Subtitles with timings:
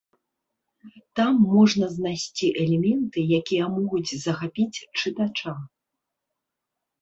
[1.19, 5.53] Там можна знайсці элементы, якія могуць захапіць чытача.